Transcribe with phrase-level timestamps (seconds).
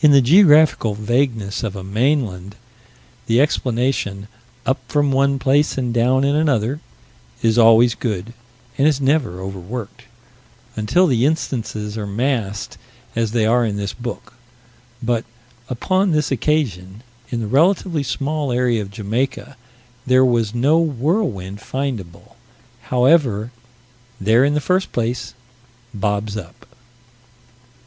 [0.00, 2.56] In the geographical vagueness of a mainland,
[3.26, 4.28] the explanation
[4.64, 6.80] "up from one place and down in another"
[7.42, 8.32] is always good,
[8.78, 10.04] and is never overworked,
[10.74, 12.78] until the instances are massed
[13.14, 14.32] as they are in this book:
[15.02, 15.26] but,
[15.68, 19.58] upon this occasion, in the relatively small area of Jamaica,
[20.06, 22.36] there was no whirlwind findable
[22.84, 23.50] however
[24.18, 25.34] "there in the first place"
[25.92, 26.64] bobs up.